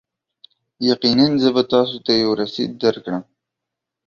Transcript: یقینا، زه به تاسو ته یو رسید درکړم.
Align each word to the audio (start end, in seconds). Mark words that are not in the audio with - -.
یقینا، 0.89 1.27
زه 1.41 1.49
به 1.55 1.63
تاسو 1.71 1.97
ته 2.05 2.11
یو 2.23 2.31
رسید 2.41 2.71
درکړم. 2.81 3.23